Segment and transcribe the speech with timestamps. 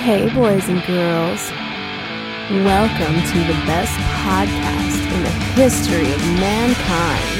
[0.00, 1.50] Hey, boys and girls.
[2.64, 3.92] Welcome to the best
[4.24, 7.36] podcast in the history of mankind.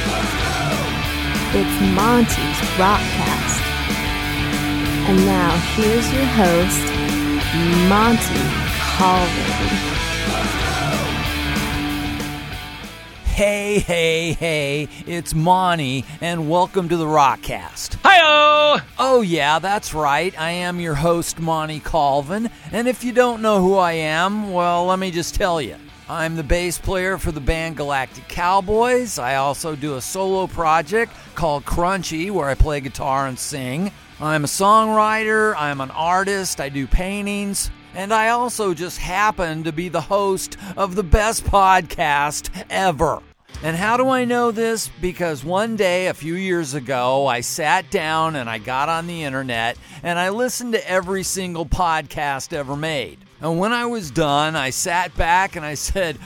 [1.55, 3.63] It's Monty's Rockcast.
[5.09, 6.85] And now, here's your host,
[7.89, 8.45] Monty
[8.99, 9.87] Colvin.
[13.37, 17.99] Hey, hey, hey, it's Monty, and welcome to the Rockcast.
[18.03, 18.81] Hi-oh!
[18.99, 20.35] Oh, yeah, that's right.
[20.41, 24.87] I am your host, Monty Colvin, and if you don't know who I am, well,
[24.87, 25.77] let me just tell you.
[26.09, 29.19] I'm the bass player for the band Galactic Cowboys.
[29.19, 33.93] I also do a solo project called Crunchy, where I play guitar and sing.
[34.19, 39.73] I'm a songwriter, I'm an artist, I do paintings, and I also just happen to
[39.73, 43.23] be the host of the best podcast ever.
[43.63, 44.91] And how do I know this?
[45.01, 49.25] Because one day a few years ago, I sat down and I got on the
[49.25, 53.19] internet and I listened to every single podcast ever made.
[53.41, 56.19] And when I was done, I sat back and I said,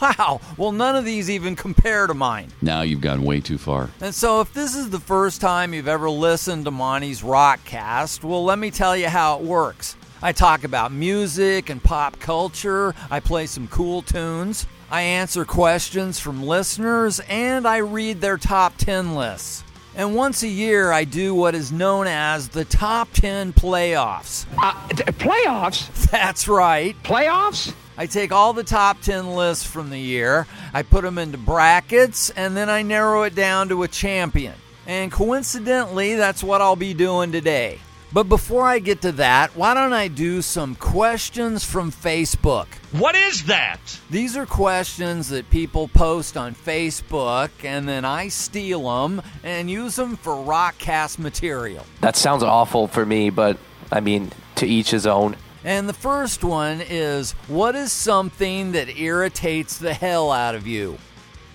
[0.00, 2.52] Wow, well, none of these even compare to mine.
[2.62, 3.90] Now you've gone way too far.
[4.00, 8.44] And so, if this is the first time you've ever listened to Monty's Rockcast, well,
[8.44, 9.96] let me tell you how it works.
[10.22, 16.18] I talk about music and pop culture, I play some cool tunes, I answer questions
[16.18, 19.62] from listeners, and I read their top 10 lists.
[19.94, 24.46] And once a year, I do what is known as the Top 10 Playoffs.
[24.56, 25.88] Uh, d- playoffs?
[26.10, 26.96] That's right.
[27.02, 27.74] Playoffs?
[27.96, 32.30] I take all the top 10 lists from the year, I put them into brackets,
[32.30, 34.54] and then I narrow it down to a champion.
[34.86, 37.80] And coincidentally, that's what I'll be doing today.
[38.10, 42.66] But before I get to that, why don't I do some questions from Facebook?
[42.92, 44.00] What is that?
[44.08, 49.96] These are questions that people post on Facebook, and then I steal them and use
[49.96, 51.84] them for Rockcast material.
[52.00, 53.58] That sounds awful for me, but
[53.92, 55.36] I mean, to each his own.
[55.62, 60.96] And the first one is What is something that irritates the hell out of you?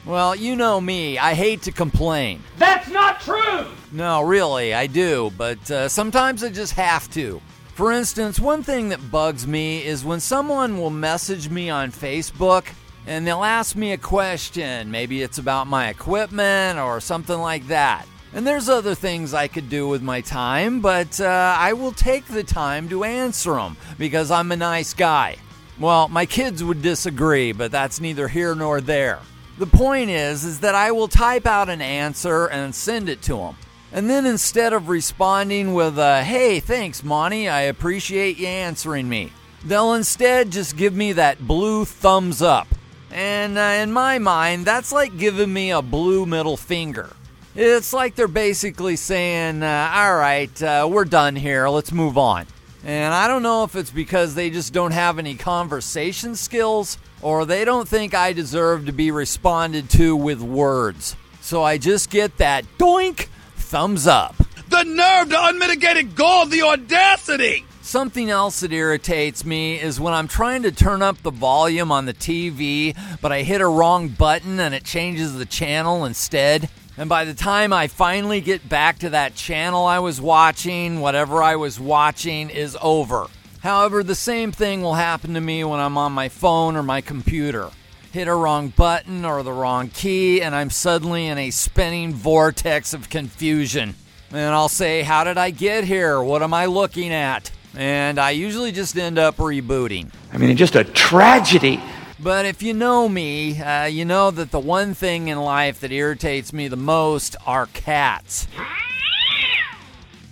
[0.05, 2.43] Well, you know me, I hate to complain.
[2.57, 3.67] That's not true!
[3.93, 7.41] No, really, I do, but uh, sometimes I just have to.
[7.75, 12.65] For instance, one thing that bugs me is when someone will message me on Facebook
[13.07, 14.91] and they'll ask me a question.
[14.91, 18.05] Maybe it's about my equipment or something like that.
[18.33, 22.25] And there's other things I could do with my time, but uh, I will take
[22.25, 25.37] the time to answer them because I'm a nice guy.
[25.79, 29.19] Well, my kids would disagree, but that's neither here nor there.
[29.57, 33.37] The point is is that I will type out an answer and send it to
[33.37, 33.55] them.
[33.91, 39.31] And then instead of responding with a, hey, thanks, Monty, I appreciate you answering me,
[39.63, 42.67] they'll instead just give me that blue thumbs up.
[43.11, 47.11] And uh, in my mind, that's like giving me a blue middle finger.
[47.55, 52.47] It's like they're basically saying, uh, all right, uh, we're done here, let's move on.
[52.85, 57.45] And I don't know if it's because they just don't have any conversation skills or
[57.45, 61.15] they don't think I deserve to be responded to with words.
[61.39, 64.35] So I just get that doink thumbs up.
[64.69, 67.65] The nerve, the unmitigated gall, the audacity!
[67.81, 72.05] Something else that irritates me is when I'm trying to turn up the volume on
[72.05, 76.69] the TV, but I hit a wrong button and it changes the channel instead.
[76.95, 81.41] And by the time I finally get back to that channel I was watching, whatever
[81.41, 83.27] I was watching is over.
[83.61, 87.01] However, the same thing will happen to me when I'm on my phone or my
[87.01, 87.71] computer.
[88.11, 92.93] Hit a wrong button or the wrong key, and I'm suddenly in a spinning vortex
[92.93, 93.95] of confusion.
[94.31, 96.21] And I'll say, How did I get here?
[96.21, 97.49] What am I looking at?
[97.75, 100.11] And I usually just end up rebooting.
[100.31, 101.81] I mean, just a tragedy.
[102.23, 105.91] But if you know me, uh, you know that the one thing in life that
[105.91, 108.47] irritates me the most are cats.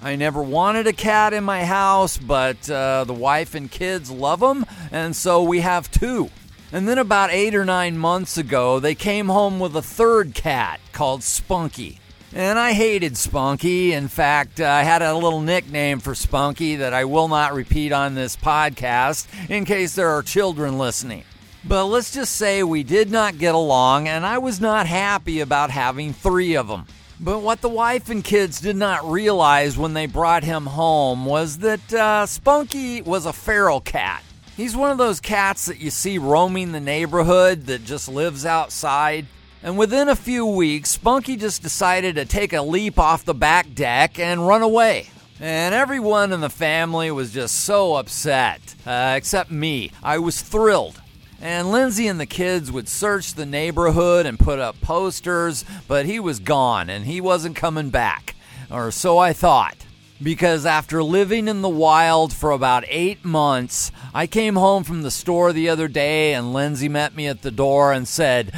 [0.02, 4.40] I never wanted a cat in my house, but uh, the wife and kids love
[4.40, 6.30] them, and so we have two.
[6.72, 10.80] And then about eight or nine months ago, they came home with a third cat
[10.94, 12.00] called Spunky.
[12.34, 13.92] And I hated Spunky.
[13.92, 17.92] In fact, uh, I had a little nickname for Spunky that I will not repeat
[17.92, 21.26] on this podcast in case there are children listening.
[21.64, 25.70] But let's just say we did not get along, and I was not happy about
[25.70, 26.86] having three of them.
[27.20, 31.60] But what the wife and kids did not realize when they brought him home was
[31.60, 34.24] that uh, Spunky was a feral cat.
[34.58, 39.28] He's one of those cats that you see roaming the neighborhood that just lives outside.
[39.62, 43.72] And within a few weeks, Spunky just decided to take a leap off the back
[43.76, 45.08] deck and run away.
[45.40, 49.92] And everyone in the family was just so upset, uh, except me.
[50.04, 51.01] I was thrilled.
[51.42, 56.20] And Lindsay and the kids would search the neighborhood and put up posters, but he
[56.20, 58.36] was gone and he wasn't coming back.
[58.70, 59.76] Or so I thought.
[60.22, 65.10] because after living in the wild for about eight months, I came home from the
[65.10, 68.52] store the other day and Lindsay met me at the door and said,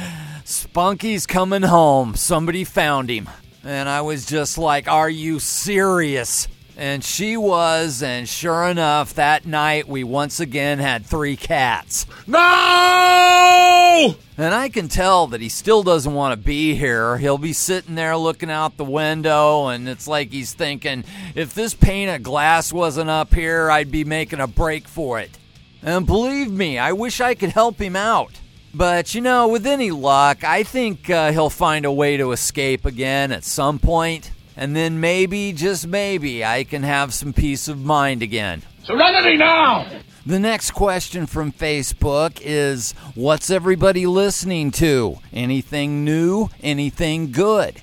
[0.44, 2.16] Spunky's coming home.
[2.16, 3.30] Somebody found him.
[3.64, 6.48] And I was just like, Are you serious?
[6.76, 12.04] And she was, and sure enough, that night we once again had three cats.
[12.26, 14.16] No!
[14.36, 17.18] And I can tell that he still doesn't want to be here.
[17.18, 21.04] He'll be sitting there looking out the window, and it's like he's thinking,
[21.36, 25.38] if this pane of glass wasn't up here, I'd be making a break for it.
[25.80, 28.32] And believe me, I wish I could help him out.
[28.74, 32.84] But you know, with any luck, I think uh, he'll find a way to escape
[32.84, 37.84] again at some point, and then maybe, just maybe, I can have some peace of
[37.84, 38.62] mind again.
[38.84, 39.86] Serenity now!
[40.26, 45.18] The next question from Facebook is What's everybody listening to?
[45.32, 46.48] Anything new?
[46.62, 47.82] Anything good?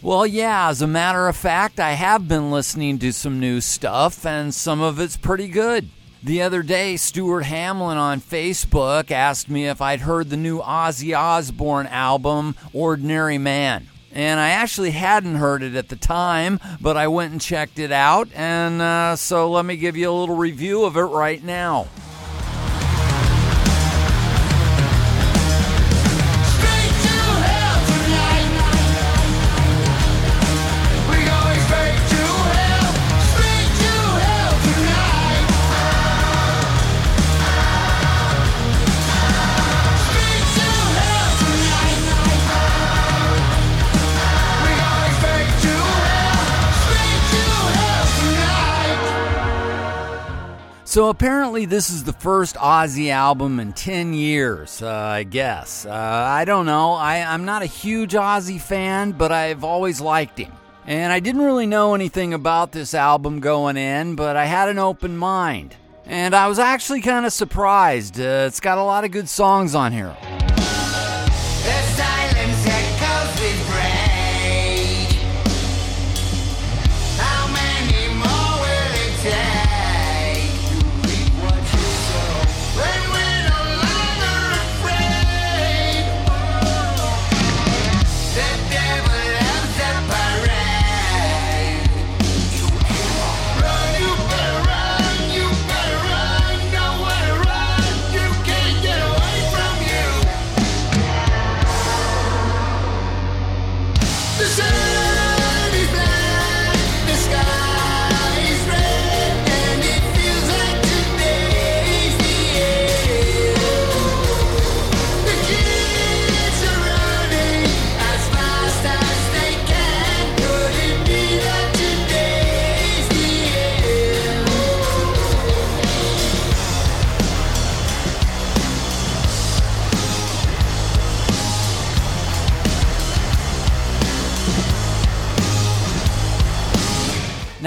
[0.00, 4.24] Well, yeah, as a matter of fact, I have been listening to some new stuff,
[4.26, 5.90] and some of it's pretty good.
[6.24, 11.16] The other day, Stuart Hamlin on Facebook asked me if I'd heard the new Ozzy
[11.16, 13.88] Osbourne album, Ordinary Man.
[14.14, 17.92] And I actually hadn't heard it at the time, but I went and checked it
[17.92, 21.88] out, and uh, so let me give you a little review of it right now.
[50.92, 55.86] So apparently, this is the first Ozzy album in 10 years, uh, I guess.
[55.86, 56.92] Uh, I don't know.
[56.92, 60.52] I, I'm not a huge Ozzy fan, but I've always liked him.
[60.86, 64.78] And I didn't really know anything about this album going in, but I had an
[64.78, 65.74] open mind.
[66.04, 68.20] And I was actually kind of surprised.
[68.20, 70.14] Uh, it's got a lot of good songs on here.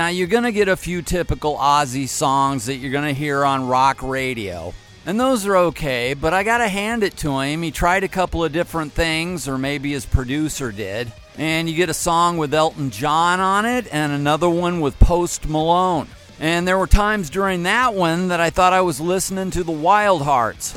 [0.05, 3.43] Now, you're going to get a few typical Ozzy songs that you're going to hear
[3.43, 4.71] on rock radio.
[5.03, 7.63] And those are okay, but I got to hand it to him.
[7.63, 11.11] He tried a couple of different things, or maybe his producer did.
[11.39, 15.49] And you get a song with Elton John on it, and another one with Post
[15.49, 16.07] Malone.
[16.39, 19.71] And there were times during that one that I thought I was listening to the
[19.71, 20.75] Wild Hearts.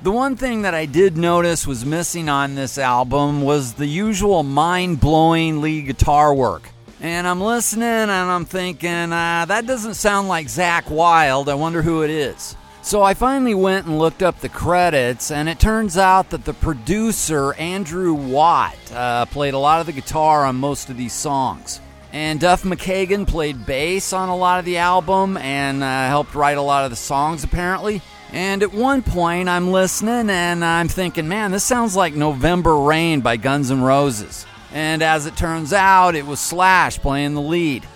[0.00, 4.44] The one thing that I did notice was missing on this album was the usual
[4.44, 6.70] mind blowing lead guitar work.
[7.00, 11.48] And I'm listening and I'm thinking, uh, that doesn't sound like Zakk Wylde.
[11.48, 12.54] I wonder who it is.
[12.80, 16.54] So I finally went and looked up the credits, and it turns out that the
[16.54, 21.80] producer, Andrew Watt, uh, played a lot of the guitar on most of these songs.
[22.12, 26.56] And Duff McKagan played bass on a lot of the album and uh, helped write
[26.56, 28.00] a lot of the songs, apparently.
[28.32, 33.20] And at one point, I'm listening and I'm thinking, man, this sounds like November Rain
[33.20, 34.44] by Guns N' Roses.
[34.72, 37.86] And as it turns out, it was Slash playing the lead.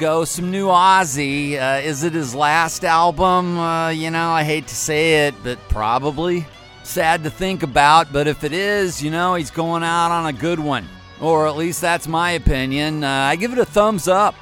[0.00, 1.60] Go, some new Ozzy.
[1.60, 3.58] Uh, is it his last album?
[3.58, 6.46] Uh, you know, I hate to say it, but probably.
[6.84, 10.32] Sad to think about, but if it is, you know, he's going out on a
[10.32, 10.88] good one.
[11.20, 13.04] Or at least that's my opinion.
[13.04, 14.34] Uh, I give it a thumbs up.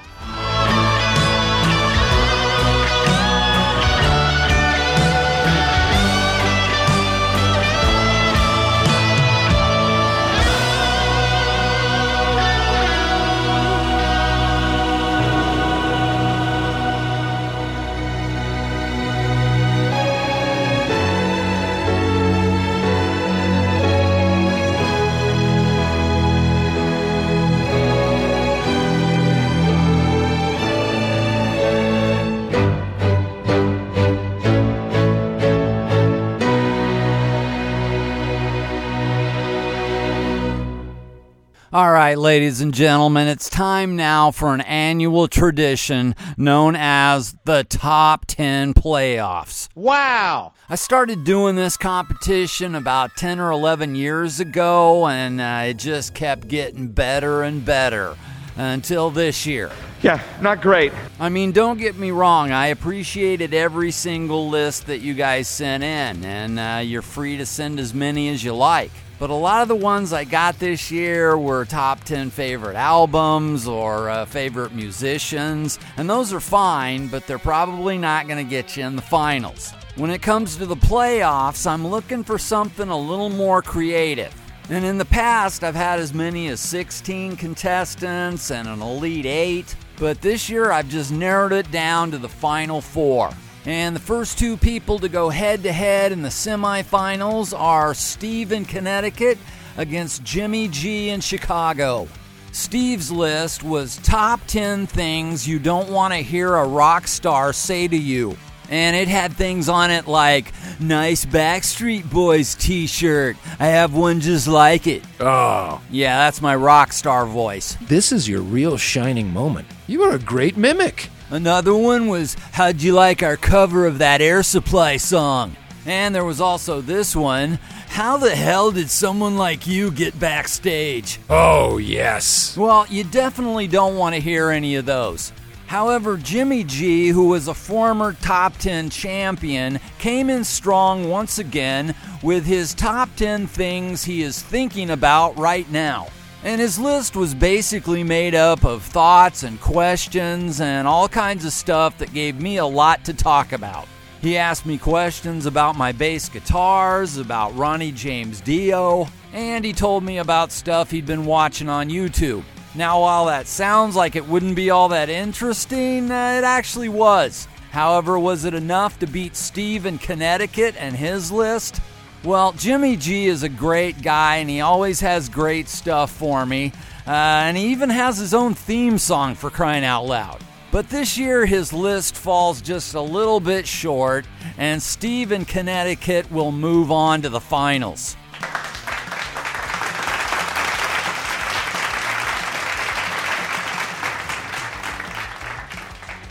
[42.08, 48.24] Right, ladies and gentlemen, it's time now for an annual tradition known as the Top
[48.24, 49.68] 10 Playoffs.
[49.74, 50.54] Wow.
[50.70, 56.14] I started doing this competition about 10 or 11 years ago, and uh, it just
[56.14, 58.16] kept getting better and better
[58.56, 59.70] until this year.
[60.00, 60.94] Yeah, not great.
[61.20, 65.84] I mean, don't get me wrong, I appreciated every single list that you guys sent
[65.84, 68.92] in, and uh, you're free to send as many as you like.
[69.18, 73.66] But a lot of the ones I got this year were top 10 favorite albums
[73.66, 78.76] or uh, favorite musicians, and those are fine, but they're probably not going to get
[78.76, 79.72] you in the finals.
[79.96, 84.32] When it comes to the playoffs, I'm looking for something a little more creative.
[84.70, 89.74] And in the past, I've had as many as 16 contestants and an Elite Eight,
[89.98, 93.30] but this year I've just narrowed it down to the final four.
[93.66, 98.52] And the first two people to go head to head in the semifinals are Steve
[98.52, 99.36] in Connecticut
[99.76, 102.08] against Jimmy G in Chicago.
[102.52, 107.86] Steve's list was top 10 things you don't want to hear a rock star say
[107.86, 108.36] to you.
[108.70, 113.36] And it had things on it like, nice Backstreet Boys t shirt.
[113.58, 115.02] I have one just like it.
[115.20, 117.76] Oh, Yeah, that's my rock star voice.
[117.82, 119.66] this is your real shining moment.
[119.86, 121.08] You are a great mimic.
[121.30, 125.56] Another one was, How'd you like our cover of that Air Supply song?
[125.84, 127.58] And there was also this one,
[127.88, 131.20] How the hell did someone like you get backstage?
[131.28, 132.56] Oh, yes.
[132.56, 135.32] Well, you definitely don't want to hear any of those.
[135.66, 141.94] However, Jimmy G, who was a former top 10 champion, came in strong once again
[142.22, 146.08] with his top 10 things he is thinking about right now.
[146.44, 151.52] And his list was basically made up of thoughts and questions and all kinds of
[151.52, 153.88] stuff that gave me a lot to talk about.
[154.20, 160.02] He asked me questions about my bass guitars, about Ronnie James Dio, and he told
[160.02, 162.44] me about stuff he'd been watching on YouTube.
[162.74, 167.48] Now, while that sounds like it wouldn't be all that interesting, uh, it actually was.
[167.70, 171.80] However, was it enough to beat Steve in Connecticut and his list?
[172.24, 176.72] Well, Jimmy G is a great guy and he always has great stuff for me.
[177.06, 180.42] Uh, and he even has his own theme song for crying out loud.
[180.70, 184.26] But this year, his list falls just a little bit short,
[184.58, 188.16] and Steve in Connecticut will move on to the finals.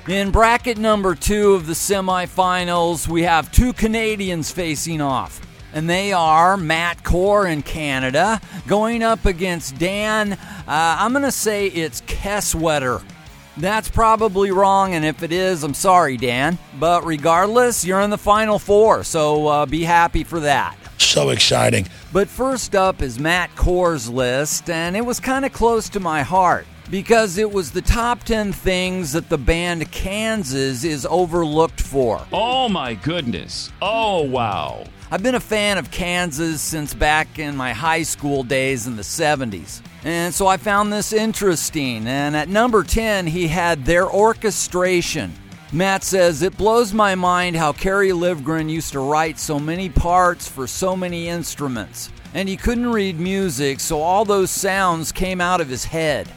[0.08, 5.47] In bracket number two of the semifinals, we have two Canadians facing off.
[5.78, 10.34] And they are Matt Core in Canada going up against Dan.
[10.34, 13.04] Uh, I'm going to say it's Kesswetter.
[13.58, 16.58] That's probably wrong, and if it is, I'm sorry, Dan.
[16.80, 20.76] But regardless, you're in the final four, so uh, be happy for that.
[20.98, 21.88] So exciting.
[22.12, 26.24] But first up is Matt Core's list, and it was kind of close to my
[26.24, 32.26] heart because it was the top 10 things that the band Kansas is overlooked for.
[32.34, 33.72] Oh my goodness.
[33.80, 34.88] Oh wow.
[35.10, 39.04] I've been a fan of Kansas since back in my high school days in the
[39.04, 39.82] 70s.
[40.04, 42.06] And so I found this interesting.
[42.08, 45.34] And at number 10, he had their orchestration.
[45.72, 50.50] Matt says, It blows my mind how Kerry Livgren used to write so many parts
[50.50, 52.10] for so many instruments.
[52.34, 56.28] And he couldn't read music, so all those sounds came out of his head.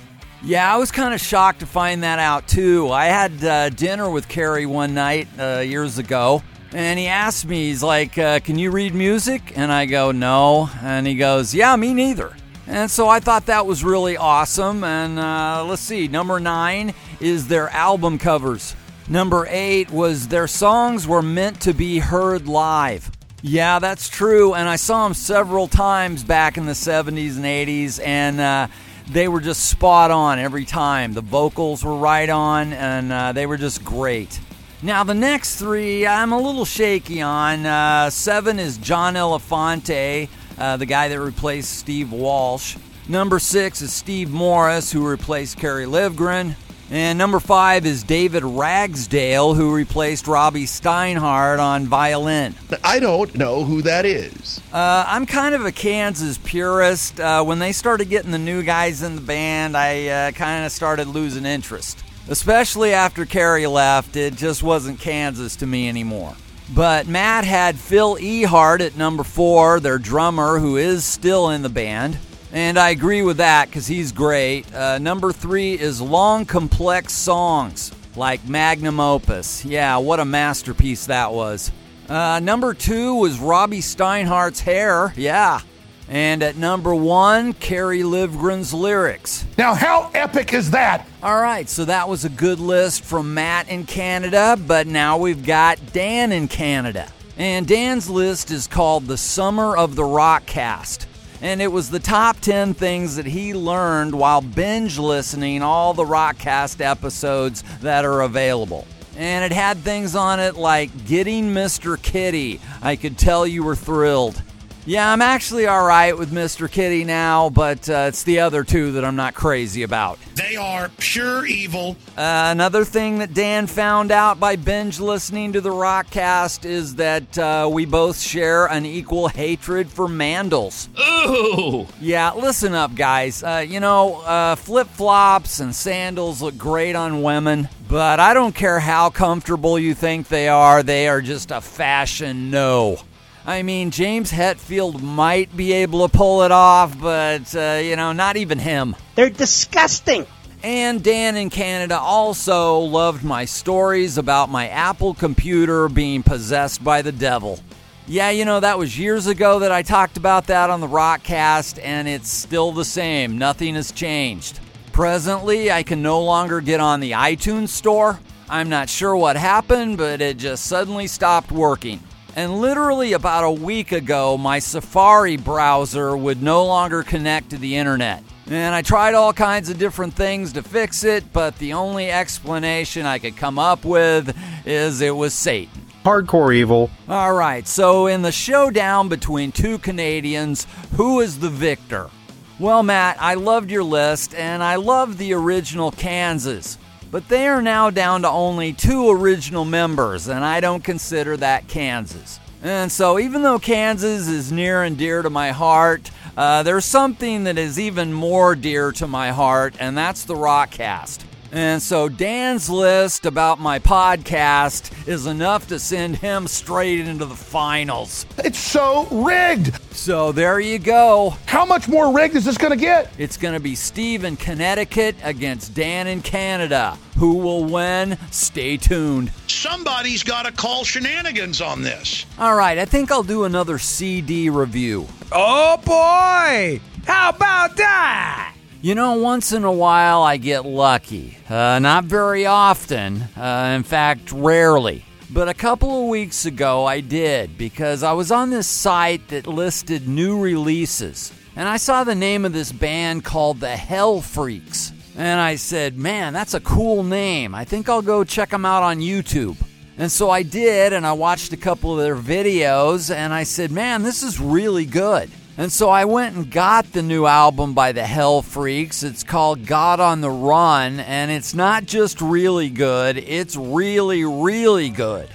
[0.44, 2.88] Yeah, I was kind of shocked to find that out too.
[2.90, 7.68] I had uh, dinner with Kerry one night uh, years ago, and he asked me,
[7.68, 9.52] he's like, uh, Can you read music?
[9.56, 10.70] And I go, No.
[10.82, 12.34] And he goes, Yeah, me neither.
[12.66, 14.84] And so I thought that was really awesome.
[14.84, 18.76] And uh, let's see, number nine is their album covers.
[19.08, 23.10] Number eight was their songs were meant to be heard live.
[23.42, 24.54] Yeah, that's true.
[24.54, 28.00] And I saw them several times back in the 70s and 80s.
[28.04, 28.68] And uh,
[29.10, 31.12] they were just spot on every time.
[31.14, 34.38] The vocals were right on, and uh, they were just great.
[34.82, 37.66] Now, the next three, I'm a little shaky on.
[37.66, 42.78] Uh, seven is John Elefante, uh, the guy that replaced Steve Walsh.
[43.06, 46.54] Number six is Steve Morse, who replaced Kerry Livgren.
[46.90, 52.54] And number five is David Ragsdale, who replaced Robbie Steinhardt on violin.
[52.82, 54.62] I don't know who that is.
[54.72, 57.20] Uh, I'm kind of a Kansas purist.
[57.20, 60.72] Uh, when they started getting the new guys in the band, I uh, kind of
[60.72, 62.02] started losing interest.
[62.30, 66.36] Especially after Kerry left, it just wasn't Kansas to me anymore.
[66.72, 71.68] But Matt had Phil Ehart at number four, their drummer, who is still in the
[71.68, 72.16] band.
[72.52, 74.72] And I agree with that because he's great.
[74.72, 79.64] Uh, number three is long, complex songs like Magnum Opus.
[79.64, 81.72] Yeah, what a masterpiece that was.
[82.08, 85.14] Uh, number two was Robbie Steinhardt's Hair.
[85.16, 85.60] Yeah.
[86.08, 89.44] And at number one, Kerry Livgren's lyrics.
[89.58, 91.06] Now, how epic is that?
[91.22, 95.44] All right, so that was a good list from Matt in Canada, but now we've
[95.44, 97.12] got Dan in Canada.
[97.36, 101.04] And Dan's list is called The Summer of the Rockcast.
[101.42, 106.04] And it was the top 10 things that he learned while binge listening all the
[106.04, 108.86] Rockcast episodes that are available.
[109.14, 112.00] And it had things on it like getting Mr.
[112.00, 112.62] Kitty.
[112.80, 114.40] I could tell you were thrilled.
[114.86, 116.70] Yeah, I'm actually all right with Mr.
[116.70, 120.18] Kitty now, but uh, it's the other two that I'm not crazy about.
[120.34, 121.96] They are pure evil.
[122.16, 127.38] Uh, another thing that Dan found out by binge listening to the Rockcast is that
[127.38, 130.88] uh, we both share an equal hatred for mandals.
[130.98, 131.86] Ooh.
[132.00, 133.42] Yeah, listen up, guys.
[133.42, 138.54] Uh, you know, uh, flip flops and sandals look great on women, but I don't
[138.54, 142.98] care how comfortable you think they are, they are just a fashion no.
[143.46, 148.12] I mean, James Hetfield might be able to pull it off, but, uh, you know,
[148.12, 148.94] not even him.
[149.14, 150.26] They're disgusting.
[150.62, 157.00] And Dan in Canada also loved my stories about my Apple computer being possessed by
[157.00, 157.58] the devil.
[158.06, 161.80] Yeah, you know, that was years ago that I talked about that on the Rockcast,
[161.82, 163.38] and it's still the same.
[163.38, 164.60] Nothing has changed.
[164.92, 168.18] Presently, I can no longer get on the iTunes store.
[168.48, 172.00] I'm not sure what happened, but it just suddenly stopped working.
[172.36, 177.76] And literally about a week ago, my Safari browser would no longer connect to the
[177.76, 178.22] internet.
[178.46, 183.06] And I tried all kinds of different things to fix it, but the only explanation
[183.06, 185.86] I could come up with is it was Satan.
[186.04, 186.90] Hardcore evil.
[187.08, 190.66] All right, so in the showdown between two Canadians,
[190.96, 192.10] who is the victor?
[192.58, 196.76] Well, Matt, I loved your list, and I loved the original Kansas.
[197.10, 201.66] But they are now down to only two original members, and I don't consider that
[201.66, 202.38] Kansas.
[202.62, 207.44] And so, even though Kansas is near and dear to my heart, uh, there's something
[207.44, 211.24] that is even more dear to my heart, and that's the Rockcast.
[211.52, 217.34] And so, Dan's list about my podcast is enough to send him straight into the
[217.34, 218.24] finals.
[218.38, 219.76] It's so rigged.
[219.92, 221.34] So, there you go.
[221.46, 223.12] How much more rigged is this going to get?
[223.18, 226.96] It's going to be Steve in Connecticut against Dan in Canada.
[227.18, 228.16] Who will win?
[228.30, 229.32] Stay tuned.
[229.48, 232.26] Somebody's got to call shenanigans on this.
[232.38, 235.06] All right, I think I'll do another CD review.
[235.32, 236.80] Oh boy!
[237.06, 238.54] How about that?
[238.82, 241.36] You know, once in a while I get lucky.
[241.50, 245.04] Uh, not very often, uh, in fact, rarely.
[245.28, 249.46] But a couple of weeks ago I did because I was on this site that
[249.46, 251.30] listed new releases.
[251.56, 254.92] And I saw the name of this band called the Hell Freaks.
[255.14, 257.54] And I said, man, that's a cool name.
[257.54, 259.58] I think I'll go check them out on YouTube.
[259.98, 263.70] And so I did, and I watched a couple of their videos, and I said,
[263.70, 265.30] man, this is really good.
[265.60, 269.02] And so I went and got the new album by the Hell Freaks.
[269.02, 274.88] It's called God on the Run, and it's not just really good, it's really, really
[274.88, 275.28] good.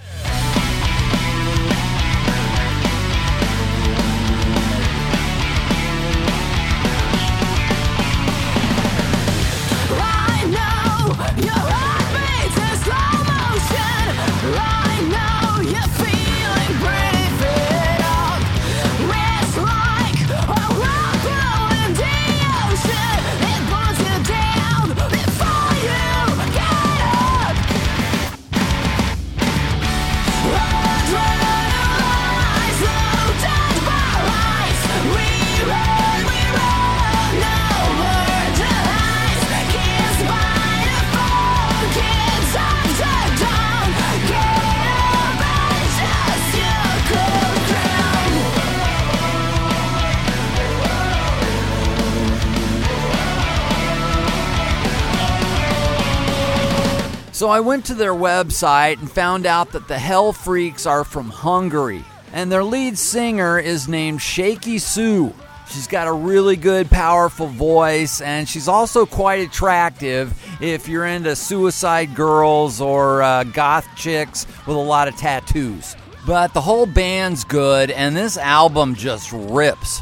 [57.55, 62.03] I went to their website and found out that the Hell Freaks are from Hungary,
[62.33, 65.33] and their lead singer is named Shaky Sue.
[65.69, 71.33] She's got a really good, powerful voice, and she's also quite attractive if you're into
[71.33, 75.95] suicide girls or uh, goth chicks with a lot of tattoos.
[76.27, 80.01] But the whole band's good, and this album just rips.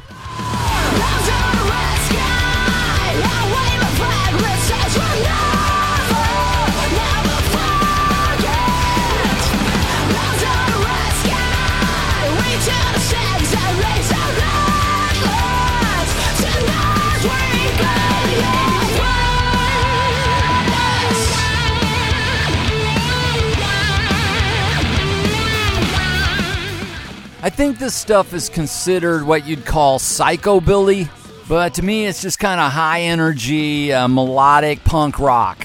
[27.43, 31.09] I think this stuff is considered what you'd call psychobilly,
[31.49, 35.62] but to me it's just kind of high energy, uh, melodic punk rock.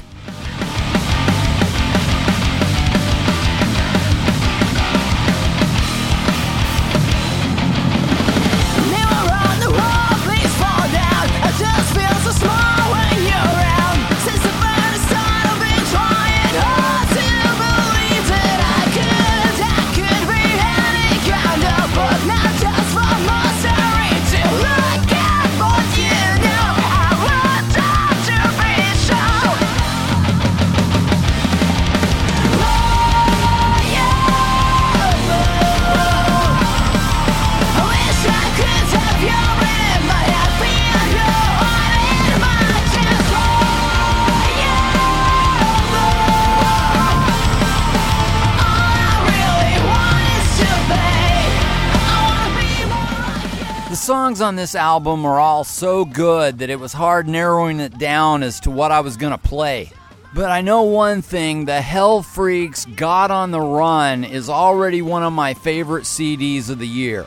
[54.48, 58.58] On this album are all so good that it was hard narrowing it down as
[58.60, 59.92] to what I was going to play.
[60.34, 65.22] But I know one thing the Hell Freaks God on the Run is already one
[65.22, 67.26] of my favorite CDs of the year.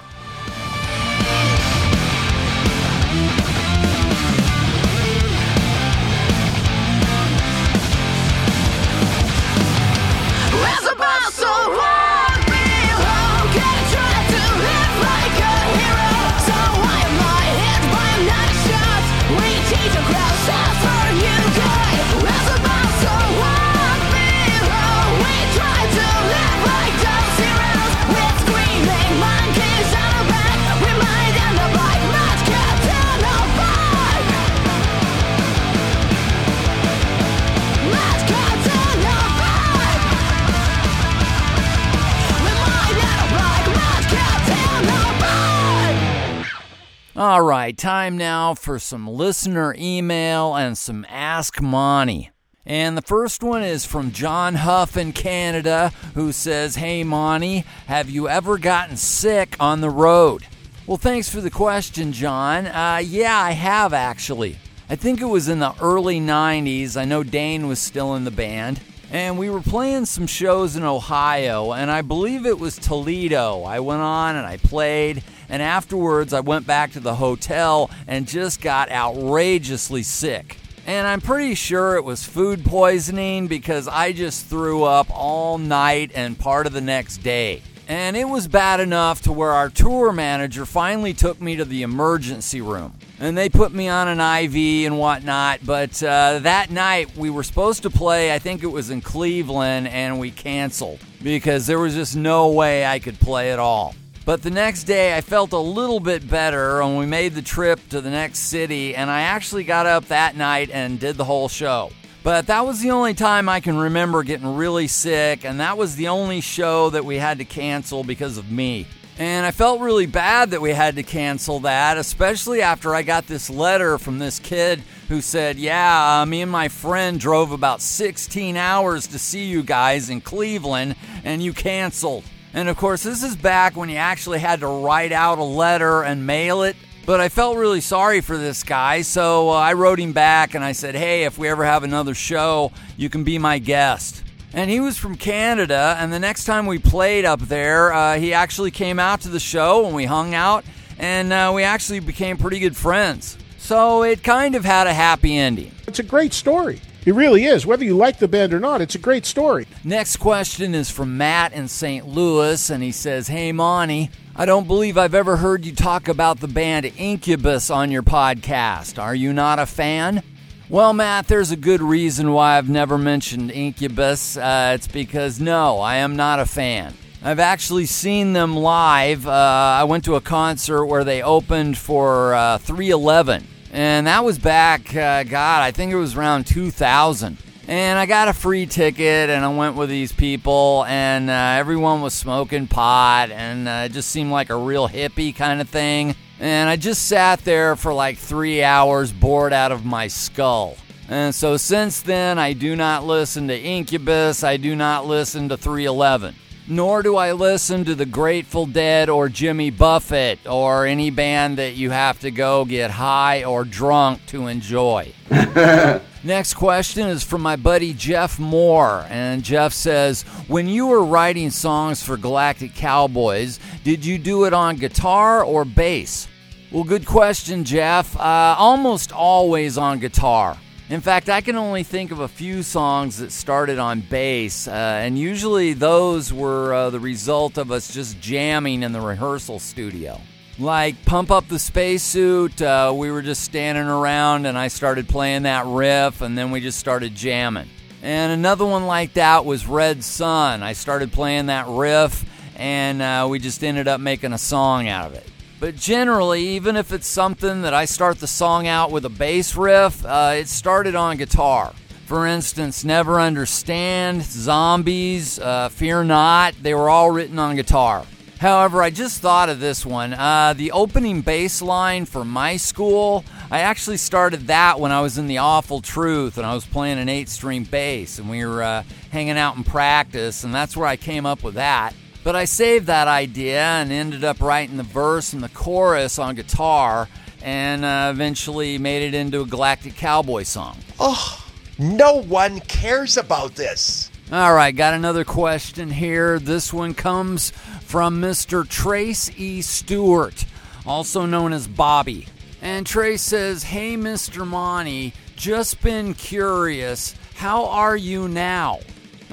[47.81, 52.29] Time now for some listener email and some Ask Monty.
[52.63, 58.07] And the first one is from John Huff in Canada, who says, Hey Monty, have
[58.07, 60.45] you ever gotten sick on the road?
[60.85, 62.67] Well, thanks for the question, John.
[62.67, 64.59] Uh, yeah, I have actually.
[64.87, 66.95] I think it was in the early 90s.
[66.95, 68.79] I know Dane was still in the band.
[69.09, 73.63] And we were playing some shows in Ohio, and I believe it was Toledo.
[73.63, 78.27] I went on and I played, and afterwards I went back to the hotel and
[78.27, 80.57] just got outrageously sick.
[80.87, 86.11] And I'm pretty sure it was food poisoning because I just threw up all night
[86.15, 87.61] and part of the next day.
[87.87, 91.83] And it was bad enough to where our tour manager finally took me to the
[91.83, 92.97] emergency room.
[93.19, 95.59] And they put me on an IV and whatnot.
[95.65, 99.89] But uh, that night we were supposed to play, I think it was in Cleveland,
[99.89, 103.93] and we canceled because there was just no way I could play at all.
[104.23, 107.79] But the next day, I felt a little bit better, and we made the trip
[107.89, 108.95] to the next city.
[108.95, 111.91] And I actually got up that night and did the whole show.
[112.23, 115.95] But that was the only time I can remember getting really sick, and that was
[115.95, 118.85] the only show that we had to cancel because of me.
[119.17, 123.25] And I felt really bad that we had to cancel that, especially after I got
[123.25, 127.81] this letter from this kid who said, Yeah, uh, me and my friend drove about
[127.81, 132.23] 16 hours to see you guys in Cleveland, and you canceled.
[132.53, 136.03] And of course, this is back when you actually had to write out a letter
[136.03, 136.75] and mail it.
[137.05, 140.63] But I felt really sorry for this guy, so uh, I wrote him back and
[140.63, 144.23] I said, Hey, if we ever have another show, you can be my guest.
[144.53, 148.33] And he was from Canada, and the next time we played up there, uh, he
[148.33, 150.65] actually came out to the show and we hung out,
[150.99, 153.37] and uh, we actually became pretty good friends.
[153.57, 155.71] So it kind of had a happy ending.
[155.87, 156.81] It's a great story.
[157.03, 157.65] It really is.
[157.65, 159.65] Whether you like the band or not, it's a great story.
[159.83, 162.07] Next question is from Matt in St.
[162.07, 166.39] Louis, and he says, Hey, Monty, I don't believe I've ever heard you talk about
[166.39, 169.01] the band Incubus on your podcast.
[169.01, 170.21] Are you not a fan?
[170.69, 174.37] Well, Matt, there's a good reason why I've never mentioned Incubus.
[174.37, 176.93] Uh, it's because, no, I am not a fan.
[177.23, 179.27] I've actually seen them live.
[179.27, 184.37] Uh, I went to a concert where they opened for uh, 311, and that was
[184.37, 187.37] back, uh, God, I think it was around 2000.
[187.67, 192.01] And I got a free ticket, and I went with these people, and uh, everyone
[192.01, 196.15] was smoking pot, and uh, it just seemed like a real hippie kind of thing.
[196.39, 200.75] And I just sat there for like three hours, bored out of my skull.
[201.07, 205.55] And so since then, I do not listen to Incubus, I do not listen to
[205.55, 206.35] 311.
[206.67, 211.73] Nor do I listen to the Grateful Dead or Jimmy Buffett or any band that
[211.73, 215.11] you have to go get high or drunk to enjoy.
[216.23, 219.05] Next question is from my buddy Jeff Moore.
[219.09, 224.53] And Jeff says, When you were writing songs for Galactic Cowboys, did you do it
[224.53, 226.27] on guitar or bass?
[226.71, 228.15] Well, good question, Jeff.
[228.15, 230.57] Uh, almost always on guitar.
[230.91, 234.71] In fact, I can only think of a few songs that started on bass, uh,
[234.71, 240.19] and usually those were uh, the result of us just jamming in the rehearsal studio.
[240.59, 245.43] Like Pump Up the Spacesuit, uh, we were just standing around and I started playing
[245.43, 247.69] that riff, and then we just started jamming.
[248.01, 250.61] And another one like that was Red Sun.
[250.61, 252.25] I started playing that riff,
[252.57, 255.30] and uh, we just ended up making a song out of it.
[255.61, 259.55] But generally, even if it's something that I start the song out with a bass
[259.55, 261.71] riff, uh, it started on guitar.
[262.07, 268.07] For instance, Never Understand, Zombies, uh, Fear Not, they were all written on guitar.
[268.39, 270.13] However, I just thought of this one.
[270.13, 275.19] Uh, the opening bass line for my school, I actually started that when I was
[275.19, 278.63] in the Awful Truth and I was playing an eight string bass and we were
[278.63, 281.93] uh, hanging out in practice, and that's where I came up with that.
[282.23, 286.35] But I saved that idea and ended up writing the verse and the chorus on
[286.35, 287.07] guitar
[287.41, 290.77] and uh, eventually made it into a Galactic Cowboy song.
[290.99, 291.43] Oh,
[291.79, 294.11] no one cares about this.
[294.31, 296.39] All right, got another question here.
[296.39, 298.67] This one comes from Mr.
[298.67, 299.61] Trace E.
[299.61, 300.45] Stewart,
[300.85, 302.27] also known as Bobby.
[302.61, 304.47] And Trace says, Hey, Mr.
[304.47, 307.15] Monty, just been curious.
[307.35, 308.79] How are you now?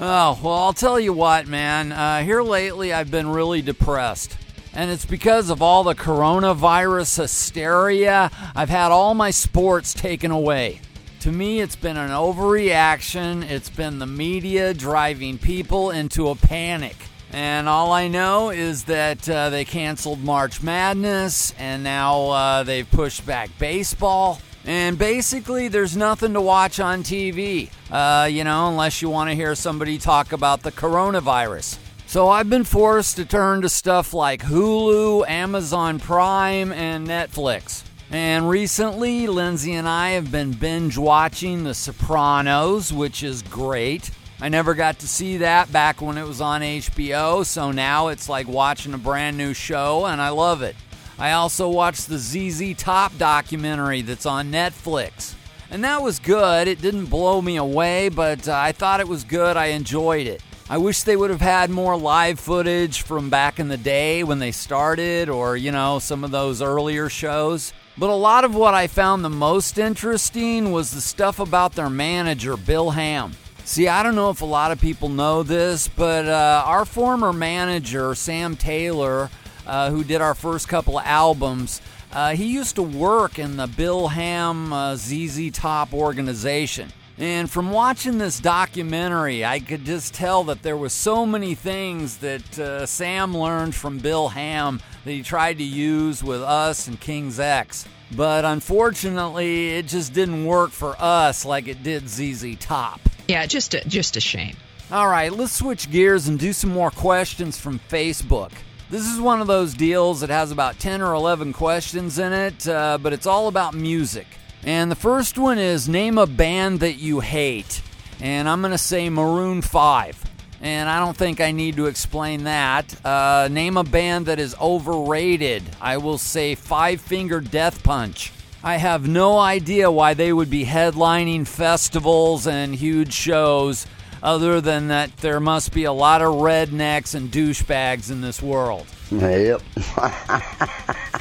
[0.01, 1.91] Oh, well, I'll tell you what, man.
[1.91, 4.37] Uh, here lately, I've been really depressed.
[4.73, 8.31] And it's because of all the coronavirus hysteria.
[8.55, 10.79] I've had all my sports taken away.
[11.21, 13.43] To me, it's been an overreaction.
[13.43, 16.95] It's been the media driving people into a panic.
[17.33, 22.89] And all I know is that uh, they canceled March Madness and now uh, they've
[22.89, 24.39] pushed back baseball.
[24.65, 29.35] And basically, there's nothing to watch on TV, uh, you know, unless you want to
[29.35, 31.77] hear somebody talk about the coronavirus.
[32.07, 37.83] So I've been forced to turn to stuff like Hulu, Amazon Prime, and Netflix.
[38.11, 44.09] And recently, Lindsay and I have been binge watching The Sopranos, which is great.
[44.41, 48.27] I never got to see that back when it was on HBO, so now it's
[48.27, 50.75] like watching a brand new show, and I love it.
[51.19, 55.35] I also watched the ZZ Top documentary that's on Netflix.
[55.69, 56.69] And that was good.
[56.69, 59.57] It didn't blow me away, but uh, I thought it was good.
[59.57, 60.41] I enjoyed it.
[60.69, 64.39] I wish they would have had more live footage from back in the day when
[64.39, 67.73] they started, or, you know, some of those earlier shows.
[67.97, 71.89] But a lot of what I found the most interesting was the stuff about their
[71.89, 73.33] manager, Bill Ham.
[73.65, 77.33] See, I don't know if a lot of people know this, but uh, our former
[77.33, 79.29] manager, Sam Taylor,
[79.69, 83.67] uh, who did our first couple of albums, uh, he used to work in the
[83.67, 86.91] Bill Ham uh, ZZ Top organization.
[87.19, 92.17] And from watching this documentary, I could just tell that there was so many things
[92.17, 96.99] that uh, Sam learned from Bill Ham that he tried to use with us and
[96.99, 97.85] King's X.
[98.15, 103.01] But unfortunately, it just didn't work for us like it did ZZ Top.
[103.27, 104.55] Yeah, just a, just a shame.
[104.89, 108.51] All right, let's switch gears and do some more questions from Facebook.
[108.89, 112.67] This is one of those deals that has about 10 or 11 questions in it,
[112.67, 114.25] uh, but it's all about music.
[114.63, 117.83] And the first one is name a band that you hate.
[118.19, 120.23] And I'm going to say Maroon 5.
[120.61, 123.05] And I don't think I need to explain that.
[123.05, 125.61] Uh, name a band that is overrated.
[125.79, 128.31] I will say Five Finger Death Punch.
[128.63, 133.85] I have no idea why they would be headlining festivals and huge shows,
[134.21, 138.85] other than that there must be a lot of rednecks and douchebags in this world.
[139.11, 139.61] Yep.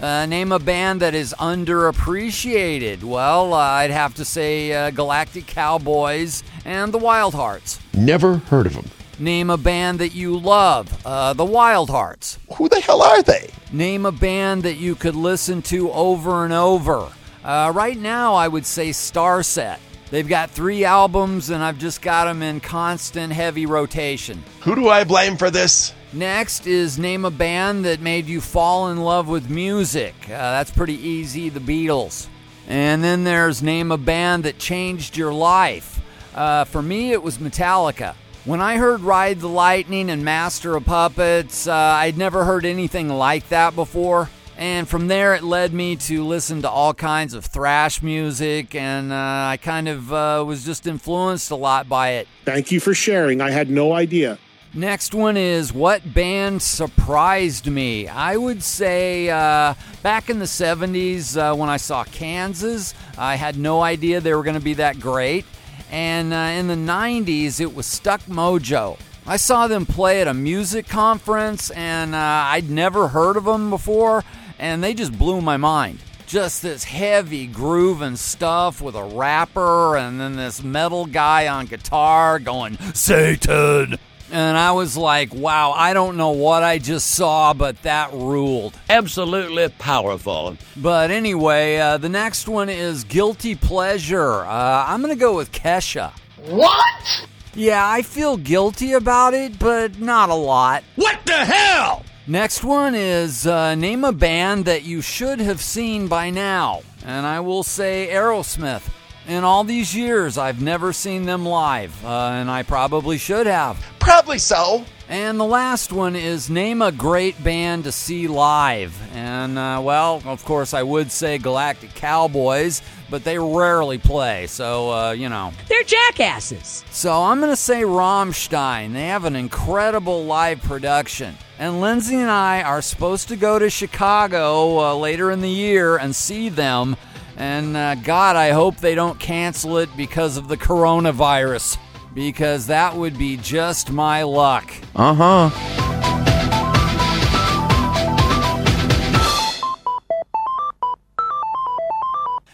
[0.00, 3.04] Uh, name a band that is underappreciated.
[3.04, 7.78] Well, uh, I'd have to say uh, Galactic Cowboys and the Wild Hearts.
[7.92, 8.86] Never heard of them.
[9.18, 11.04] Name a band that you love.
[11.04, 12.38] Uh, the Wild Hearts.
[12.54, 13.50] Who the hell are they?
[13.72, 17.12] Name a band that you could listen to over and over.
[17.44, 19.78] Uh, right now, I would say Starset.
[20.10, 24.42] They've got three albums, and I've just got them in constant heavy rotation.
[24.62, 25.94] Who do I blame for this?
[26.12, 30.14] Next is name a band that made you fall in love with music.
[30.24, 32.26] Uh, that's pretty easy, the Beatles.
[32.66, 36.00] And then there's name a band that changed your life.
[36.34, 38.14] Uh, for me, it was Metallica.
[38.44, 43.08] When I heard Ride the Lightning and Master of Puppets, uh, I'd never heard anything
[43.08, 44.28] like that before.
[44.60, 49.10] And from there, it led me to listen to all kinds of thrash music, and
[49.10, 52.28] uh, I kind of uh, was just influenced a lot by it.
[52.44, 53.40] Thank you for sharing.
[53.40, 54.38] I had no idea.
[54.74, 58.06] Next one is what band surprised me?
[58.06, 63.56] I would say uh, back in the 70s uh, when I saw Kansas, I had
[63.56, 65.46] no idea they were going to be that great.
[65.90, 68.98] And uh, in the 90s, it was Stuck Mojo.
[69.26, 73.70] I saw them play at a music conference, and uh, I'd never heard of them
[73.70, 74.24] before,
[74.60, 75.98] and they just blew my mind.
[76.26, 82.38] Just this heavy grooving stuff with a rapper, and then this metal guy on guitar
[82.38, 83.98] going, Satan!
[84.32, 88.78] And I was like, wow, I don't know what I just saw, but that ruled.
[88.88, 90.56] Absolutely powerful.
[90.76, 94.44] But anyway, uh, the next one is Guilty Pleasure.
[94.44, 96.12] Uh, I'm going to go with Kesha.
[96.46, 97.26] What?
[97.54, 100.84] Yeah, I feel guilty about it, but not a lot.
[100.94, 102.04] What the hell?
[102.26, 106.82] Next one is uh, name a band that you should have seen by now.
[107.04, 108.88] And I will say Aerosmith.
[109.26, 113.84] In all these years, I've never seen them live, uh, and I probably should have.
[114.00, 114.84] Probably so.
[115.10, 118.96] And the last one is name a great band to see live.
[119.12, 124.92] And, uh, well, of course, I would say Galactic Cowboys, but they rarely play, so,
[124.92, 125.52] uh, you know.
[125.66, 126.84] They're jackasses.
[126.92, 128.92] So I'm going to say Rammstein.
[128.92, 131.34] They have an incredible live production.
[131.58, 135.96] And Lindsay and I are supposed to go to Chicago uh, later in the year
[135.96, 136.94] and see them.
[137.36, 141.78] And uh, God, I hope they don't cancel it because of the coronavirus.
[142.14, 144.70] Because that would be just my luck.
[144.94, 145.14] Uh
[145.50, 145.80] huh.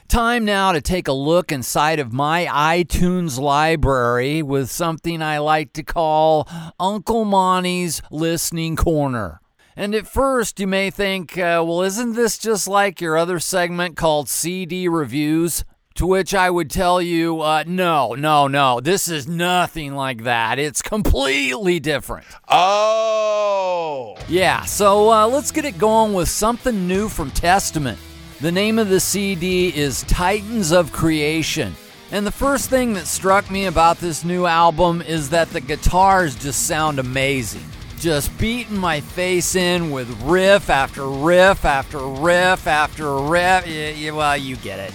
[0.08, 5.72] Time now to take a look inside of my iTunes library with something I like
[5.74, 9.40] to call Uncle Monty's Listening Corner.
[9.76, 13.96] And at first, you may think, uh, well, isn't this just like your other segment
[13.96, 15.64] called CD Reviews?
[15.96, 20.58] To which I would tell you, uh, no, no, no, this is nothing like that.
[20.58, 22.26] It's completely different.
[22.48, 24.14] Oh.
[24.28, 27.98] Yeah, so uh, let's get it going with something new from Testament.
[28.42, 31.74] The name of the CD is Titans of Creation.
[32.10, 36.36] And the first thing that struck me about this new album is that the guitars
[36.36, 37.64] just sound amazing.
[37.98, 43.66] Just beating my face in with riff after riff after riff after riff.
[43.66, 44.92] Yeah, well, you get it.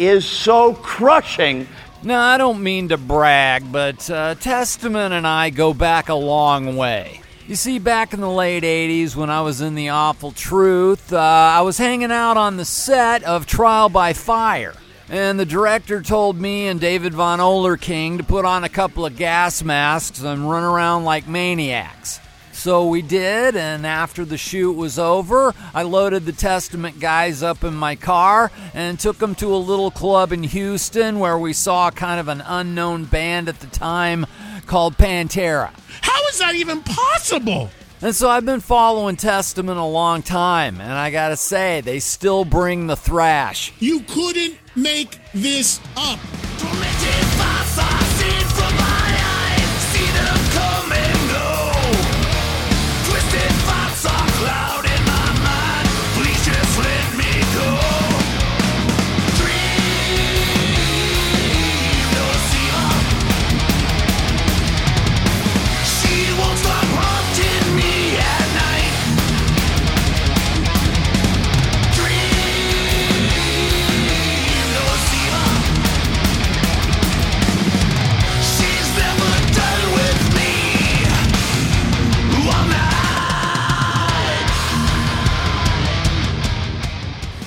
[0.00, 1.68] Is so crushing.
[2.02, 6.74] No, I don't mean to brag, but uh, Testament and I go back a long
[6.74, 7.20] way.
[7.46, 11.18] You see, back in the late 80s when I was in The Awful Truth, uh,
[11.18, 14.72] I was hanging out on the set of Trial by Fire.
[15.10, 19.18] And the director told me and David Von Ohlerking to put on a couple of
[19.18, 22.20] gas masks and run around like maniacs.
[22.60, 27.64] So we did, and after the shoot was over, I loaded the Testament guys up
[27.64, 31.90] in my car and took them to a little club in Houston where we saw
[31.90, 34.26] kind of an unknown band at the time
[34.66, 35.70] called Pantera.
[36.02, 37.70] How is that even possible?
[38.02, 42.44] And so I've been following Testament a long time, and I gotta say, they still
[42.44, 43.72] bring the thrash.
[43.78, 46.18] You couldn't make this up.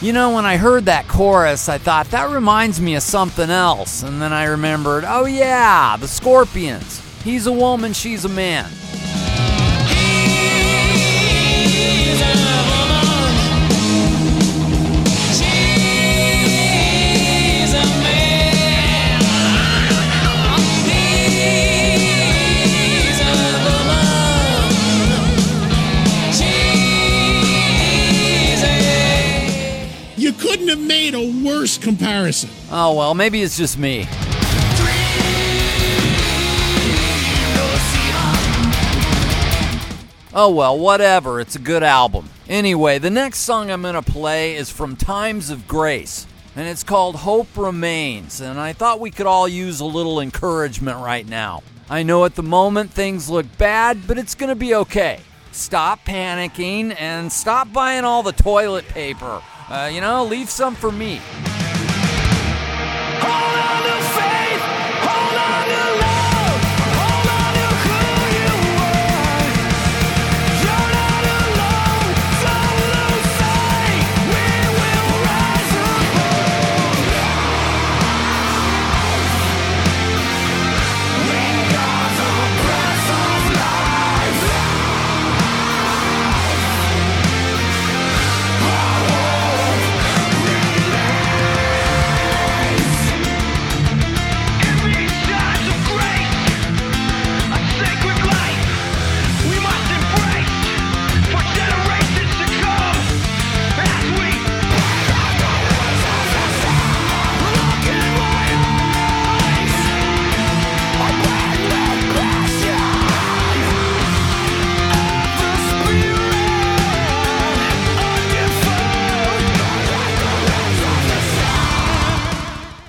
[0.04, 4.04] You know, when I heard that chorus, I thought that reminds me of something else.
[4.04, 7.02] And then I remembered, oh yeah, the Scorpions.
[7.24, 8.70] He's a woman, she's a man.
[30.88, 32.50] Made a worse comparison.
[32.72, 34.08] Oh well, maybe it's just me.
[40.36, 41.40] Oh well, whatever.
[41.40, 42.30] It's a good album.
[42.50, 46.26] Anyway, the next song I'm going to play is from Times of Grace,
[46.56, 48.42] and it's called Hope Remains.
[48.42, 51.62] And I thought we could all use a little encouragement right now.
[51.88, 55.20] I know at the moment things look bad, but it's going to be okay.
[55.52, 59.40] Stop panicking and stop buying all the toilet paper.
[59.74, 61.20] Uh, you know, leave some for me.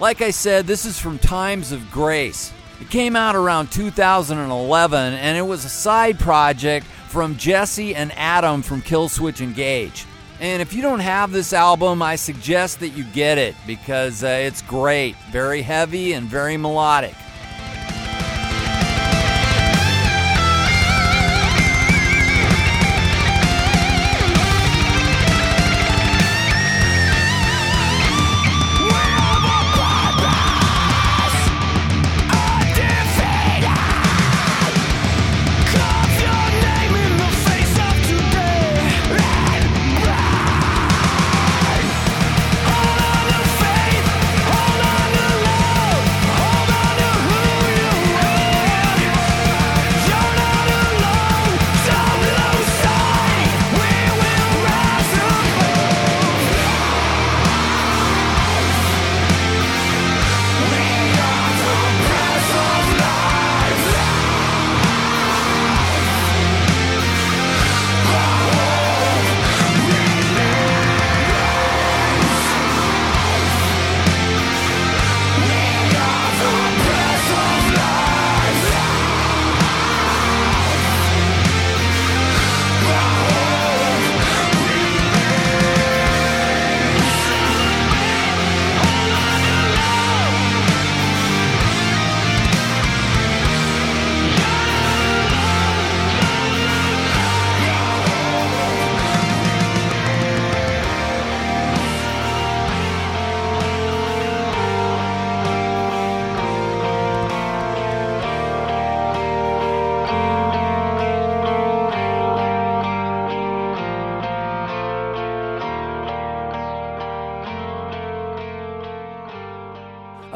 [0.01, 2.53] Like I said, this is from Times of Grace.
[2.81, 8.63] It came out around 2011 and it was a side project from Jesse and Adam
[8.63, 10.05] from Killswitch Engage.
[10.41, 14.27] And if you don't have this album, I suggest that you get it because uh,
[14.27, 17.15] it's great, very heavy and very melodic.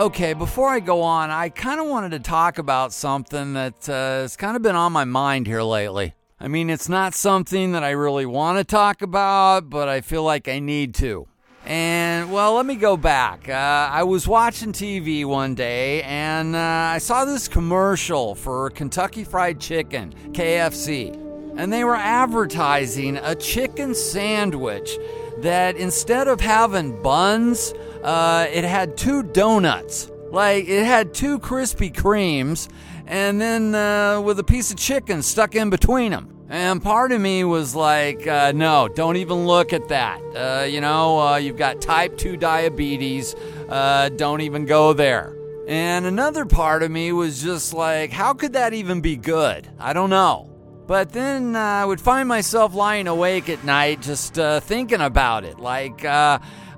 [0.09, 4.23] Okay, before I go on, I kind of wanted to talk about something that uh,
[4.23, 6.15] has kind of been on my mind here lately.
[6.41, 10.23] I mean, it's not something that I really want to talk about, but I feel
[10.23, 11.29] like I need to.
[11.67, 13.51] And, well, let me go back.
[13.51, 19.25] Uh, I was watching TV one day and uh, I saw this commercial for Kentucky
[19.25, 21.13] Fried Chicken, KFC.
[21.59, 24.97] And they were advertising a chicken sandwich
[25.43, 30.11] that instead of having buns, uh, it had two donuts.
[30.31, 32.69] Like it had two Krispy Kremes,
[33.07, 36.39] and then uh, with a piece of chicken stuck in between them.
[36.51, 40.21] And part of me was like, uh, no, don't even look at that.
[40.35, 43.35] Uh, you know, uh, you've got type 2 diabetes.
[43.69, 45.37] Uh, don't even go there.
[45.69, 49.69] And another part of me was just like, how could that even be good?
[49.79, 50.51] I don't know.
[50.87, 55.59] But then uh, I would find myself lying awake at night just thinking about it.
[55.59, 56.03] Like,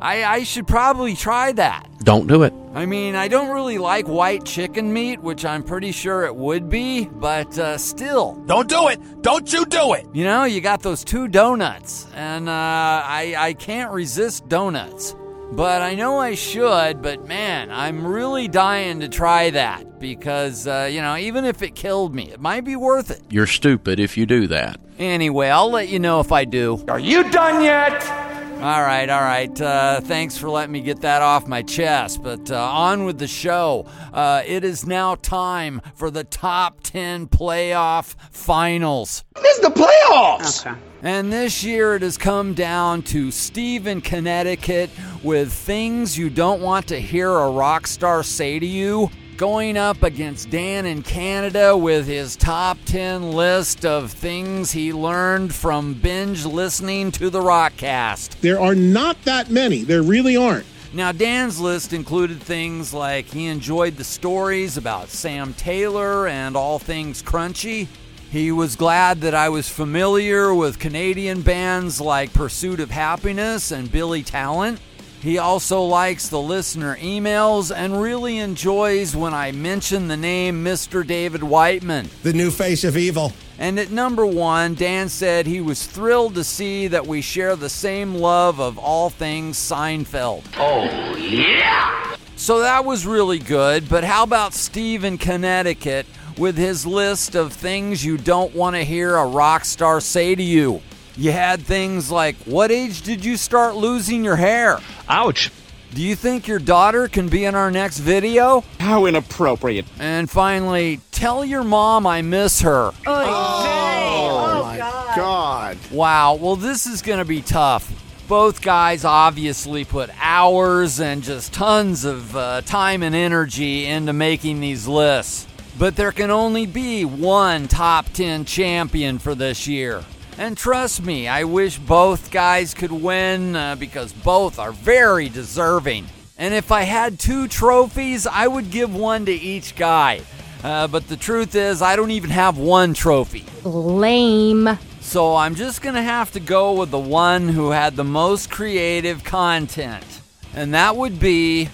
[0.00, 1.86] I, I should probably try that.
[2.02, 2.54] Don't do it.
[2.72, 6.70] I mean, I don't really like white chicken meat, which I'm pretty sure it would
[6.70, 8.42] be, but uh, still.
[8.46, 9.22] Don't do it.
[9.22, 10.06] Don't you do it.
[10.14, 15.14] You know, you got those two donuts, and uh, I, I can't resist donuts.
[15.52, 20.88] But I know I should, but man, I'm really dying to try that because, uh,
[20.90, 23.20] you know, even if it killed me, it might be worth it.
[23.30, 24.78] You're stupid if you do that.
[25.00, 26.84] Anyway, I'll let you know if I do.
[26.86, 28.29] Are you done yet?
[28.60, 29.58] All right, all right.
[29.58, 32.22] Uh, thanks for letting me get that off my chest.
[32.22, 33.86] But uh, on with the show.
[34.12, 39.24] Uh, it is now time for the top 10 playoff finals.
[39.40, 40.66] This is the playoffs.
[40.66, 40.78] Okay.
[41.00, 44.90] And this year it has come down to Steve in Connecticut
[45.22, 49.10] with things you don't want to hear a rock star say to you.
[49.40, 55.54] Going up against Dan in Canada with his top 10 list of things he learned
[55.54, 58.38] from binge listening to the Rockcast.
[58.42, 59.82] There are not that many.
[59.82, 60.66] There really aren't.
[60.92, 66.78] Now, Dan's list included things like he enjoyed the stories about Sam Taylor and all
[66.78, 67.88] things crunchy.
[68.30, 73.90] He was glad that I was familiar with Canadian bands like Pursuit of Happiness and
[73.90, 74.80] Billy Talent.
[75.20, 81.06] He also likes the listener emails and really enjoys when I mention the name Mr.
[81.06, 82.08] David Whiteman.
[82.22, 83.34] The new face of evil.
[83.58, 87.68] And at number one, Dan said he was thrilled to see that we share the
[87.68, 90.42] same love of all things Seinfeld.
[90.56, 92.16] Oh, yeah.
[92.36, 96.06] So that was really good, but how about Steve in Connecticut
[96.38, 100.42] with his list of things you don't want to hear a rock star say to
[100.42, 100.80] you?
[101.20, 104.78] You had things like, What age did you start losing your hair?
[105.06, 105.50] Ouch.
[105.92, 108.64] Do you think your daughter can be in our next video?
[108.78, 109.84] How inappropriate.
[109.98, 112.92] And finally, tell your mom I miss her.
[113.06, 114.78] Oh, my
[115.14, 115.76] God.
[115.92, 117.92] Wow, well, this is going to be tough.
[118.26, 124.60] Both guys obviously put hours and just tons of uh, time and energy into making
[124.60, 125.46] these lists.
[125.78, 130.02] But there can only be one top 10 champion for this year.
[130.40, 136.06] And trust me, I wish both guys could win uh, because both are very deserving.
[136.38, 140.22] And if I had two trophies, I would give one to each guy.
[140.64, 143.44] Uh, but the truth is, I don't even have one trophy.
[143.64, 144.78] Lame.
[145.02, 148.50] So I'm just going to have to go with the one who had the most
[148.50, 150.22] creative content.
[150.54, 151.68] And that would be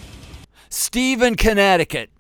[0.71, 2.11] Steve in Connecticut.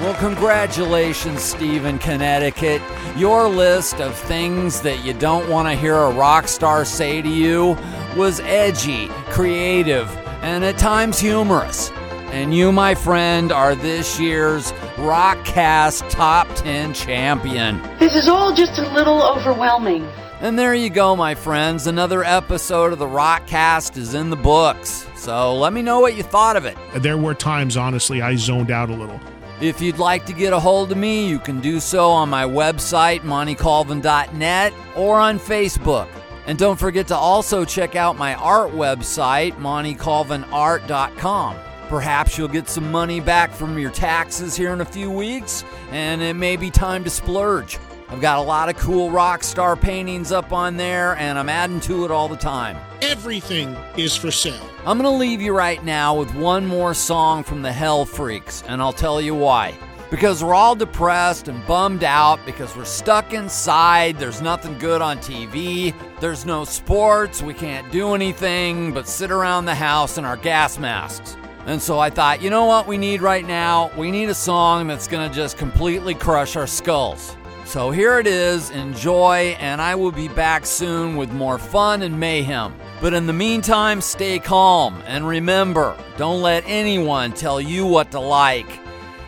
[0.00, 2.80] Well, congratulations, Steve in Connecticut.
[3.16, 7.28] Your list of things that you don't want to hear a rock star say to
[7.28, 7.76] you
[8.16, 10.08] was edgy, creative,
[10.40, 11.90] and at times humorous.
[12.30, 17.82] And you, my friend, are this year's Rockcast Top 10 champion.
[17.98, 20.04] This is all just a little overwhelming.
[20.40, 21.88] And there you go, my friends.
[21.88, 25.08] Another episode of the Rockcast is in the books.
[25.16, 26.78] So let me know what you thought of it.
[26.94, 29.20] There were times, honestly, I zoned out a little.
[29.60, 32.44] If you'd like to get a hold of me, you can do so on my
[32.44, 36.06] website, montycolvin.net, or on Facebook.
[36.46, 41.56] And don't forget to also check out my art website, montycolvinart.com.
[41.88, 46.22] Perhaps you'll get some money back from your taxes here in a few weeks, and
[46.22, 47.78] it may be time to splurge.
[48.10, 51.80] I've got a lot of cool rock star paintings up on there, and I'm adding
[51.80, 52.76] to it all the time.
[53.02, 54.70] Everything is for sale.
[54.88, 58.62] I'm going to leave you right now with one more song from the Hell Freaks,
[58.68, 59.74] and I'll tell you why.
[60.10, 64.16] Because we're all depressed and bummed out because we're stuck inside.
[64.16, 65.92] There's nothing good on TV.
[66.20, 67.42] There's no sports.
[67.42, 71.36] We can't do anything but sit around the house in our gas masks.
[71.66, 73.90] And so I thought, you know what we need right now?
[73.94, 77.36] We need a song that's going to just completely crush our skulls.
[77.66, 78.70] So here it is.
[78.70, 82.74] Enjoy, and I will be back soon with more fun and mayhem.
[83.00, 88.20] But in the meantime, stay calm and remember don't let anyone tell you what to
[88.20, 88.80] like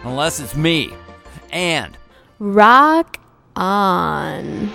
[0.03, 0.93] unless it's me.
[1.53, 1.97] And
[2.41, 3.19] Rock
[3.55, 4.73] on.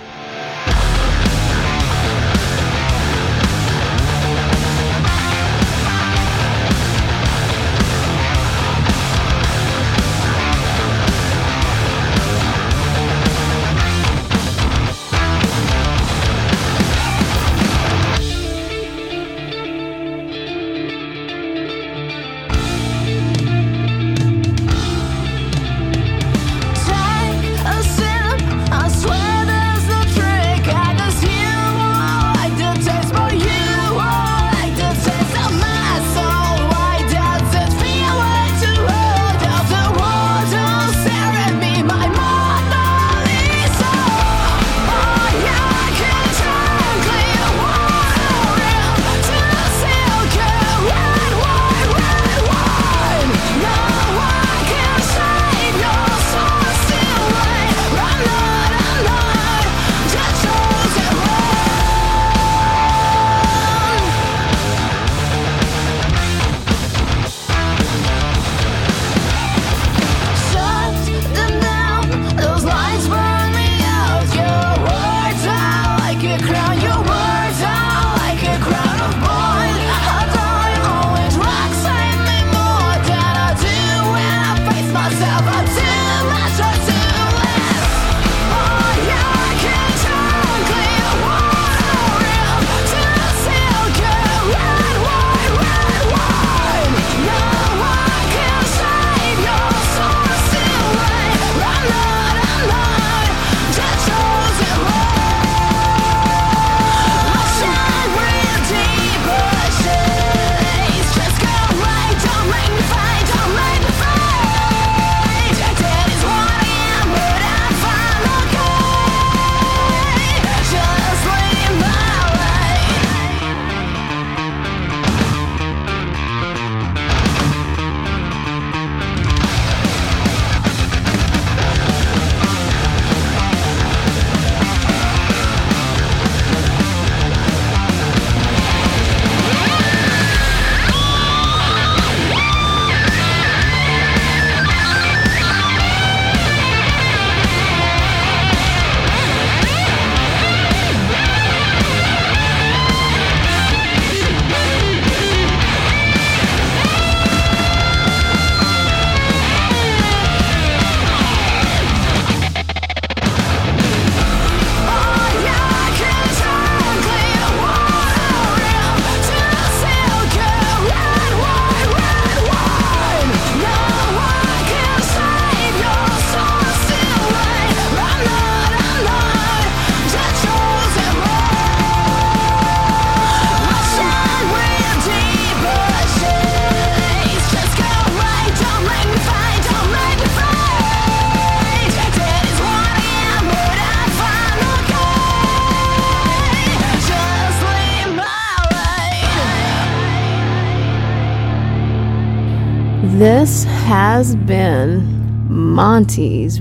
[205.96, 206.60] Been Monty's